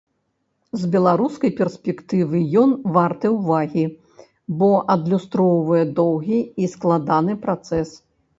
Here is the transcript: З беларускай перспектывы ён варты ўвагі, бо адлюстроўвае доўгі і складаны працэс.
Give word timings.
З 0.83 0.87
беларускай 0.93 1.51
перспектывы 1.59 2.39
ён 2.61 2.69
варты 2.95 3.27
ўвагі, 3.35 3.83
бо 4.63 4.71
адлюстроўвае 4.95 5.83
доўгі 6.01 6.39
і 6.63 6.73
складаны 6.75 7.33
працэс. 7.47 7.89